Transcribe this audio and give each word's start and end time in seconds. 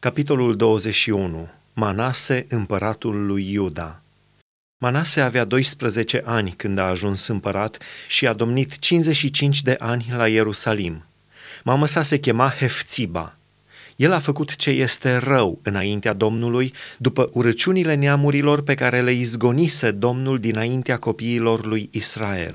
Capitolul 0.00 0.56
21. 0.56 1.48
Manase, 1.72 2.46
împăratul 2.48 3.26
lui 3.26 3.52
Iuda. 3.52 4.02
Manase 4.82 5.20
avea 5.20 5.44
12 5.44 6.22
ani 6.24 6.54
când 6.56 6.78
a 6.78 6.82
ajuns 6.82 7.26
împărat 7.26 7.78
și 8.08 8.26
a 8.26 8.32
domnit 8.32 8.78
55 8.78 9.62
de 9.62 9.76
ani 9.78 10.06
la 10.16 10.28
Ierusalim. 10.28 11.04
Mama 11.64 11.86
sa 11.86 12.02
se 12.02 12.18
chema 12.18 12.54
Hefțiba. 12.58 13.36
El 13.96 14.12
a 14.12 14.18
făcut 14.18 14.56
ce 14.56 14.70
este 14.70 15.16
rău 15.16 15.58
înaintea 15.62 16.12
Domnului, 16.12 16.74
după 16.98 17.30
urăciunile 17.32 17.94
neamurilor 17.94 18.62
pe 18.62 18.74
care 18.74 19.02
le 19.02 19.12
izgonise 19.12 19.90
Domnul 19.90 20.38
dinaintea 20.38 20.98
copiilor 20.98 21.66
lui 21.66 21.88
Israel. 21.92 22.54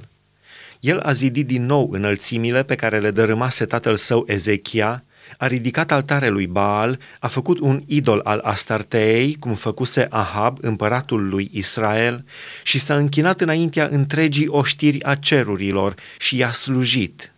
El 0.80 1.00
a 1.00 1.12
zidit 1.12 1.48
din 1.48 1.66
nou 1.66 1.91
înălțimile 1.91 2.64
pe 2.64 2.75
care 2.75 3.00
le 3.00 3.12
dărâmase 3.12 3.66
tatăl 3.66 3.96
său 3.96 4.23
Ezechia, 4.27 5.04
a 5.38 5.48
ridicat 5.48 5.92
altare 5.92 6.30
lui 6.30 6.48
Baal, 6.48 7.00
a 7.20 7.28
făcut 7.28 7.60
un 7.60 7.84
idol 7.86 8.21
al 8.24 8.39
Astarteei, 8.39 9.36
cum 9.39 9.56
făcuse 9.56 10.07
Ahab, 10.10 10.57
împăratul 10.61 11.29
lui 11.29 11.50
Israel, 11.54 12.25
și 12.64 12.79
s-a 12.79 12.96
închinat 12.96 13.42
înaintea 13.42 13.88
întregii 13.92 14.48
oștiri 14.48 15.04
a 15.04 15.15
cerurilor 15.15 15.96
și 16.20 16.38
i-a 16.38 16.51
slujit. 16.51 17.32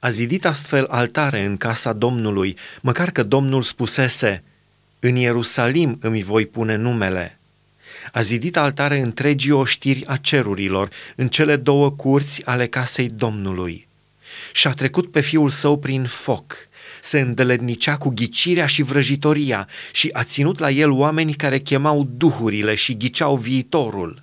A 0.00 0.10
zidit 0.10 0.46
astfel 0.46 0.86
altare 0.90 1.44
în 1.44 1.56
casa 1.56 1.92
Domnului, 1.92 2.56
măcar 2.80 3.10
că 3.10 3.22
Domnul 3.22 3.62
spusese, 3.62 4.42
în 5.00 5.16
Ierusalim 5.16 5.98
îmi 6.00 6.22
voi 6.22 6.46
pune 6.46 6.76
numele. 6.76 7.38
A 8.12 8.20
zidit 8.20 8.56
altare 8.56 9.00
întregii 9.00 9.50
oștiri 9.50 10.06
a 10.06 10.16
cerurilor, 10.16 10.88
în 11.16 11.28
cele 11.28 11.56
două 11.56 11.90
curți 11.90 12.44
ale 12.44 12.66
casei 12.66 13.08
Domnului. 13.08 13.86
Și 14.52 14.66
a 14.66 14.72
trecut 14.72 15.10
pe 15.10 15.20
fiul 15.20 15.48
său 15.48 15.78
prin 15.78 16.04
foc, 16.04 16.56
se 17.02 17.20
îndeletnicea 17.20 17.96
cu 17.96 18.08
ghicirea 18.08 18.66
și 18.66 18.82
vrăjitoria 18.82 19.68
și 19.92 20.08
a 20.12 20.24
ținut 20.24 20.58
la 20.58 20.70
el 20.70 20.90
oameni 20.90 21.34
care 21.34 21.58
chemau 21.58 22.08
duhurile 22.16 22.74
și 22.74 22.96
ghiceau 22.96 23.36
viitorul. 23.36 24.22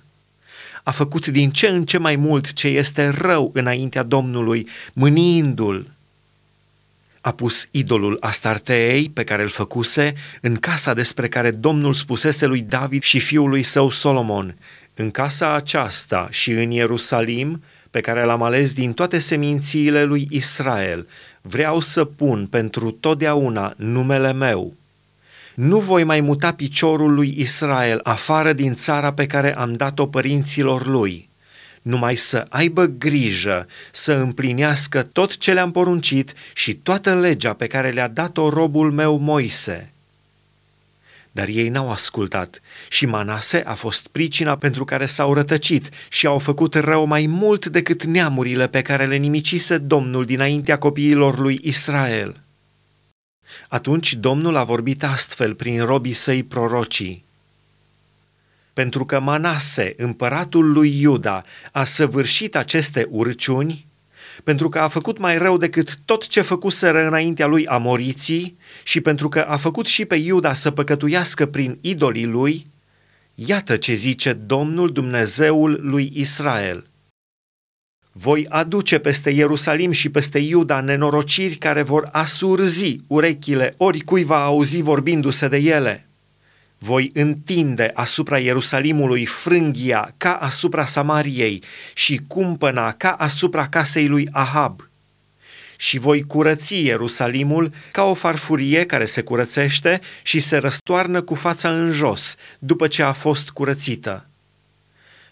A 0.82 0.90
făcut 0.90 1.26
din 1.26 1.50
ce 1.50 1.66
în 1.68 1.84
ce 1.84 1.98
mai 1.98 2.16
mult 2.16 2.52
ce 2.52 2.68
este 2.68 3.08
rău 3.08 3.50
înaintea 3.54 4.02
Domnului, 4.02 4.68
mâniindu-l. 4.92 5.90
A 7.20 7.30
pus 7.30 7.68
idolul 7.70 8.16
Astarteei 8.20 9.10
pe 9.10 9.24
care 9.24 9.42
îl 9.42 9.48
făcuse 9.48 10.14
în 10.40 10.56
casa 10.56 10.94
despre 10.94 11.28
care 11.28 11.50
Domnul 11.50 11.92
spusese 11.92 12.46
lui 12.46 12.60
David 12.60 13.02
și 13.02 13.20
fiului 13.20 13.62
său 13.62 13.90
Solomon, 13.90 14.56
în 14.94 15.10
casa 15.10 15.54
aceasta 15.54 16.28
și 16.30 16.50
în 16.50 16.70
Ierusalim, 16.70 17.62
pe 17.90 18.00
care 18.00 18.24
l-am 18.24 18.42
ales 18.42 18.72
din 18.72 18.92
toate 18.92 19.18
semințiile 19.18 20.04
lui 20.04 20.26
Israel, 20.30 21.08
vreau 21.40 21.80
să 21.80 22.04
pun 22.04 22.46
pentru 22.46 22.90
totdeauna 22.90 23.74
numele 23.76 24.32
meu. 24.32 24.74
Nu 25.54 25.78
voi 25.78 26.04
mai 26.04 26.20
muta 26.20 26.52
piciorul 26.52 27.14
lui 27.14 27.34
Israel 27.38 28.00
afară 28.02 28.52
din 28.52 28.74
țara 28.74 29.12
pe 29.12 29.26
care 29.26 29.56
am 29.56 29.72
dat-o 29.72 30.06
părinților 30.06 30.86
lui, 30.86 31.28
numai 31.82 32.14
să 32.14 32.46
aibă 32.48 32.84
grijă 32.84 33.66
să 33.92 34.12
împlinească 34.12 35.02
tot 35.02 35.36
ce 35.36 35.52
le-am 35.52 35.70
poruncit 35.70 36.32
și 36.54 36.74
toată 36.74 37.14
legea 37.14 37.52
pe 37.52 37.66
care 37.66 37.90
le-a 37.90 38.08
dat-o 38.08 38.48
robul 38.48 38.92
meu 38.92 39.16
Moise. 39.16 39.92
Dar 41.32 41.48
ei 41.48 41.68
n-au 41.68 41.90
ascultat 41.90 42.60
și 42.88 43.06
Manase 43.06 43.62
a 43.66 43.74
fost 43.74 44.06
pricina 44.06 44.56
pentru 44.56 44.84
care 44.84 45.06
s-au 45.06 45.34
rătăcit 45.34 45.88
și 46.08 46.26
au 46.26 46.38
făcut 46.38 46.74
rău 46.74 47.04
mai 47.04 47.26
mult 47.26 47.66
decât 47.66 48.04
neamurile 48.04 48.68
pe 48.68 48.82
care 48.82 49.06
le 49.06 49.16
nimicise 49.16 49.78
Domnul 49.78 50.24
dinaintea 50.24 50.78
copiilor 50.78 51.38
lui 51.38 51.60
Israel. 51.62 52.40
Atunci 53.68 54.14
Domnul 54.14 54.56
a 54.56 54.64
vorbit 54.64 55.04
astfel 55.04 55.54
prin 55.54 55.84
robii 55.84 56.12
săi 56.12 56.42
prorocii. 56.42 57.24
Pentru 58.72 59.04
că 59.04 59.20
Manase, 59.20 59.94
împăratul 59.96 60.72
lui 60.72 61.00
Iuda, 61.00 61.44
a 61.72 61.84
săvârșit 61.84 62.56
aceste 62.56 63.06
urciuni, 63.10 63.86
pentru 64.44 64.68
că 64.68 64.78
a 64.78 64.88
făcut 64.88 65.18
mai 65.18 65.38
rău 65.38 65.56
decât 65.56 65.96
tot 66.04 66.26
ce 66.26 66.40
făcuseră 66.40 67.06
înaintea 67.06 67.46
lui 67.46 67.66
amoriții 67.66 68.56
și 68.82 69.00
pentru 69.00 69.28
că 69.28 69.40
a 69.40 69.56
făcut 69.56 69.86
și 69.86 70.04
pe 70.04 70.16
Iuda 70.16 70.52
să 70.52 70.70
păcătuiască 70.70 71.46
prin 71.46 71.78
idolii 71.80 72.26
lui, 72.26 72.66
iată 73.34 73.76
ce 73.76 73.92
zice 73.92 74.32
Domnul 74.32 74.92
Dumnezeul 74.92 75.78
lui 75.82 76.12
Israel. 76.14 76.84
Voi 78.12 78.46
aduce 78.48 78.98
peste 78.98 79.30
Ierusalim 79.30 79.90
și 79.90 80.08
peste 80.08 80.38
Iuda 80.38 80.80
nenorociri 80.80 81.54
care 81.54 81.82
vor 81.82 82.08
asurzi 82.12 82.96
urechile 83.06 83.74
oricui 83.76 84.24
va 84.24 84.44
auzi 84.44 84.80
vorbindu-se 84.80 85.48
de 85.48 85.56
ele– 85.56 86.04
voi 86.82 87.10
întinde 87.14 87.90
asupra 87.94 88.38
Ierusalimului 88.38 89.26
frânghia 89.26 90.14
ca 90.16 90.34
asupra 90.34 90.84
Samariei 90.84 91.62
și 91.94 92.20
cumpăna 92.26 92.92
ca 92.92 93.12
asupra 93.12 93.68
casei 93.68 94.08
lui 94.08 94.28
Ahab. 94.32 94.90
Și 95.76 95.98
voi 95.98 96.22
curăți 96.22 96.84
Ierusalimul 96.84 97.72
ca 97.92 98.02
o 98.02 98.14
farfurie 98.14 98.84
care 98.84 99.04
se 99.04 99.22
curățește 99.22 100.00
și 100.22 100.40
se 100.40 100.56
răstoarnă 100.56 101.22
cu 101.22 101.34
fața 101.34 101.70
în 101.70 101.90
jos, 101.90 102.34
după 102.58 102.86
ce 102.86 103.02
a 103.02 103.12
fost 103.12 103.50
curățită. 103.50 104.28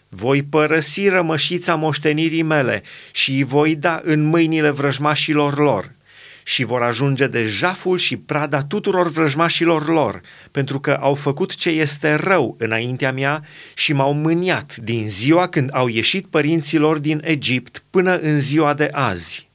Voi 0.09 0.43
părăsi 0.43 1.07
rămășița 1.07 1.75
moștenirii 1.75 2.41
mele 2.41 2.83
și 3.11 3.31
îi 3.31 3.43
voi 3.43 3.75
da 3.75 4.01
în 4.03 4.23
mâinile 4.23 4.69
vrăjmașilor 4.69 5.57
lor– 5.57 5.91
și 6.43 6.63
vor 6.63 6.81
ajunge 6.81 7.27
de 7.27 7.45
jaful 7.45 7.97
și 7.97 8.17
prada 8.17 8.61
tuturor 8.61 9.09
vrăjmașilor 9.09 9.87
lor, 9.87 10.21
pentru 10.51 10.79
că 10.79 10.97
au 11.01 11.15
făcut 11.15 11.55
ce 11.55 11.69
este 11.69 12.13
rău 12.13 12.55
înaintea 12.59 13.11
mea 13.11 13.43
și 13.73 13.93
m-au 13.93 14.13
mâniat 14.13 14.75
din 14.75 15.09
ziua 15.09 15.47
când 15.47 15.69
au 15.73 15.87
ieșit 15.87 16.27
părinților 16.27 16.97
din 16.97 17.21
Egipt 17.23 17.83
până 17.89 18.17
în 18.17 18.39
ziua 18.39 18.73
de 18.73 18.89
azi. 18.91 19.49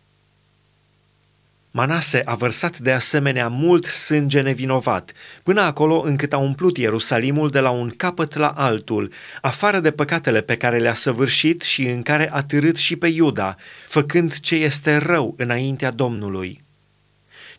Manase 1.77 2.23
a 2.25 2.35
vărsat 2.35 2.79
de 2.79 2.93
asemenea 2.93 3.49
mult 3.49 3.85
sânge 3.85 4.41
nevinovat, 4.41 5.13
până 5.43 5.61
acolo 5.61 6.01
încât 6.01 6.33
a 6.33 6.39
umplut 6.39 6.79
Ierusalimul 6.79 7.51
de 7.51 7.61
la 7.61 7.71
un 7.71 7.91
capăt 7.97 8.35
la 8.35 8.49
altul, 8.49 9.13
afară 9.41 9.81
de 9.81 9.91
păcatele 9.91 10.41
pe 10.41 10.57
care 10.57 10.79
le-a 10.79 10.95
săvârșit 10.95 11.63
și 11.63 11.85
în 11.85 12.03
care 12.03 12.29
a 12.33 12.43
târât 12.43 12.77
și 12.77 12.97
pe 12.97 13.07
Iuda, 13.07 13.57
făcând 13.87 14.39
ce 14.39 14.55
este 14.55 14.97
rău 14.97 15.35
înaintea 15.37 15.91
Domnului 15.91 16.64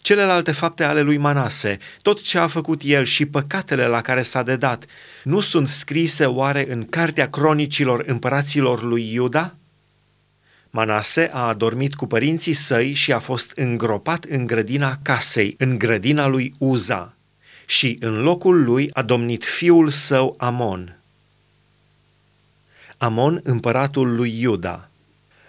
celelalte 0.06 0.52
fapte 0.52 0.84
ale 0.84 1.02
lui 1.02 1.18
Manase, 1.18 1.78
tot 2.02 2.22
ce 2.22 2.38
a 2.38 2.48
făcut 2.48 2.82
el 2.84 3.04
și 3.04 3.26
păcatele 3.26 3.88
la 3.88 4.02
care 4.02 4.22
s-a 4.22 4.44
dedat, 4.44 4.86
nu 5.24 5.40
sunt 5.40 5.68
scrise 5.68 6.26
oare 6.26 6.72
în 6.72 6.84
cartea 6.84 7.30
cronicilor 7.30 8.04
împăraților 8.08 8.84
lui 8.84 9.14
Iuda? 9.14 9.56
Manase 10.70 11.30
a 11.34 11.48
adormit 11.48 11.96
cu 11.96 12.08
părinții 12.08 12.54
săi 12.54 12.94
și 12.94 13.12
a 13.12 13.20
fost 13.20 13.52
îngropat 13.56 14.24
în 14.24 14.46
grădina 14.46 15.00
casei, 15.02 15.56
în 15.58 15.78
grădina 15.78 16.28
lui 16.28 16.54
Uza, 16.58 17.16
și 17.66 17.98
în 18.00 18.22
locul 18.22 18.64
lui 18.64 18.90
a 18.94 19.02
domnit 19.02 19.44
fiul 19.44 19.90
său 19.90 20.36
Amon. 20.38 21.00
Amon, 22.98 23.40
împăratul 23.44 24.16
lui 24.16 24.40
Iuda. 24.42 24.90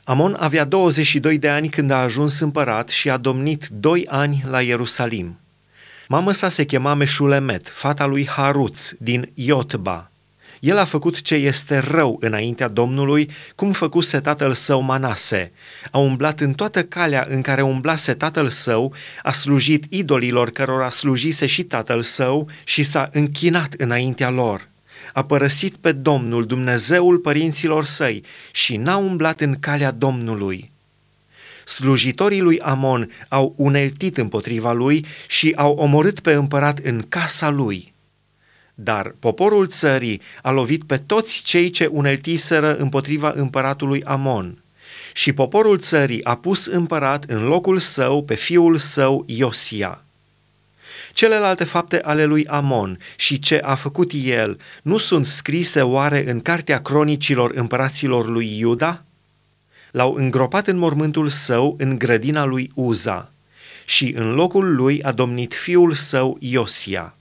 Amon 0.08 0.36
avea 0.38 0.64
22 0.64 1.38
de 1.38 1.48
ani 1.48 1.68
când 1.68 1.90
a 1.90 1.96
ajuns 1.96 2.40
împărat 2.40 2.88
și 2.88 3.10
a 3.10 3.16
domnit 3.16 3.66
doi 3.66 4.06
ani 4.08 4.44
la 4.48 4.62
Ierusalim. 4.62 5.38
Mama 6.08 6.32
sa 6.32 6.48
se 6.48 6.64
chema 6.64 6.94
Meșulemet, 6.94 7.68
fata 7.68 8.06
lui 8.06 8.26
Haruț 8.26 8.90
din 8.98 9.30
Iotba. 9.34 10.10
El 10.60 10.78
a 10.78 10.84
făcut 10.84 11.22
ce 11.22 11.34
este 11.34 11.78
rău 11.78 12.16
înaintea 12.20 12.68
Domnului, 12.68 13.30
cum 13.54 13.72
făcuse 13.72 14.20
tatăl 14.20 14.52
său 14.52 14.80
Manase. 14.80 15.52
A 15.90 15.98
umblat 15.98 16.40
în 16.40 16.52
toată 16.52 16.82
calea 16.82 17.26
în 17.28 17.40
care 17.40 17.62
umblase 17.62 18.14
tatăl 18.14 18.48
său, 18.48 18.94
a 19.22 19.32
slujit 19.32 19.84
idolilor 19.88 20.50
cărora 20.50 20.88
slujise 20.88 21.46
și 21.46 21.62
tatăl 21.62 22.02
său 22.02 22.48
și 22.64 22.82
s-a 22.82 23.08
închinat 23.12 23.74
înaintea 23.78 24.30
lor 24.30 24.68
a 25.16 25.24
părăsit 25.24 25.76
pe 25.76 25.92
Domnul, 25.92 26.46
Dumnezeul 26.46 27.18
părinților 27.18 27.84
săi, 27.84 28.22
și 28.52 28.76
n-a 28.76 28.96
umblat 28.96 29.40
în 29.40 29.56
calea 29.60 29.90
Domnului. 29.90 30.70
Slujitorii 31.64 32.40
lui 32.40 32.60
Amon 32.60 33.10
au 33.28 33.54
uneltit 33.56 34.16
împotriva 34.16 34.72
lui 34.72 35.04
și 35.28 35.52
au 35.56 35.74
omorât 35.74 36.20
pe 36.20 36.32
împărat 36.32 36.78
în 36.78 37.02
casa 37.08 37.50
lui. 37.50 37.92
Dar 38.74 39.14
poporul 39.18 39.66
țării 39.66 40.20
a 40.42 40.50
lovit 40.50 40.84
pe 40.84 40.96
toți 40.96 41.42
cei 41.42 41.70
ce 41.70 41.86
uneltiseră 41.86 42.76
împotriva 42.76 43.32
împăratului 43.36 44.02
Amon. 44.04 44.62
Și 45.12 45.32
poporul 45.32 45.78
țării 45.78 46.24
a 46.24 46.34
pus 46.34 46.66
împărat 46.66 47.24
în 47.24 47.44
locul 47.44 47.78
său 47.78 48.24
pe 48.24 48.34
fiul 48.34 48.76
său 48.76 49.24
Iosia. 49.26 50.05
Celelalte 51.16 51.64
fapte 51.64 52.00
ale 52.00 52.24
lui 52.24 52.46
Amon 52.46 52.98
și 53.16 53.38
ce 53.38 53.58
a 53.58 53.74
făcut 53.74 54.10
el 54.14 54.58
nu 54.82 54.98
sunt 54.98 55.26
scrise 55.26 55.82
oare 55.82 56.30
în 56.30 56.40
cartea 56.40 56.82
cronicilor 56.82 57.50
împăraților 57.54 58.28
lui 58.28 58.58
Iuda? 58.58 59.02
L-au 59.90 60.14
îngropat 60.14 60.66
în 60.66 60.76
mormântul 60.76 61.28
său 61.28 61.74
în 61.78 61.98
grădina 61.98 62.44
lui 62.44 62.70
Uza. 62.74 63.32
și 63.84 64.12
în 64.16 64.34
locul 64.34 64.74
lui 64.74 65.02
a 65.02 65.12
domnit 65.12 65.54
fiul 65.54 65.92
său 65.92 66.36
Iosia. 66.40 67.15